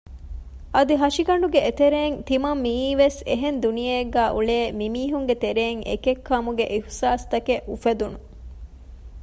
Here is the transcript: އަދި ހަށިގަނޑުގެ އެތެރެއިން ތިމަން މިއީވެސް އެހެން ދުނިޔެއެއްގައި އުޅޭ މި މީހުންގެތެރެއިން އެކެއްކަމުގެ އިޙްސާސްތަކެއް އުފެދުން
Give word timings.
އަދި 0.75 0.93
ހަށިގަނޑުގެ 1.01 1.59
އެތެރެއިން 1.65 2.17
ތިމަން 2.27 2.59
މިއީވެސް 2.65 3.19
އެހެން 3.29 3.57
ދުނިޔެއެއްގައި 3.63 4.33
އުޅޭ 4.35 4.59
މި 4.77 4.85
މީހުންގެތެރެއިން 4.95 5.81
އެކެއްކަމުގެ 5.89 6.65
އިޙްސާސްތަކެއް 6.71 7.65
އުފެދުން 7.69 8.17